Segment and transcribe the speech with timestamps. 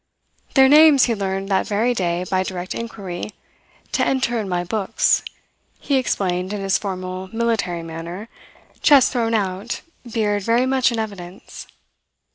[0.55, 3.33] Their names he learned that very day by direct inquiry
[3.91, 5.21] "to enter in my books,"
[5.79, 8.27] he explained in his formal military manner,
[8.81, 11.67] chest thrown out, beard very much in evidence.